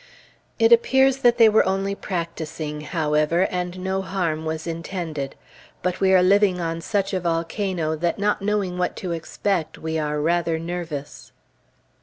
[0.57, 5.35] It appears that they were only practicing, however, and no harm was intended.
[5.83, 9.99] But we are living on such a volcano, that, not knowing what to expect, we
[9.99, 11.33] are rather nervous.